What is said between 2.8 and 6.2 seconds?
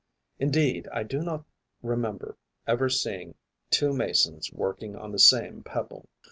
seeing two Masons working on the same pebble.